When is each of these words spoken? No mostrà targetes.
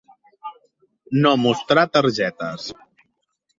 No 1.27 1.35
mostrà 1.43 1.85
targetes. 2.01 2.69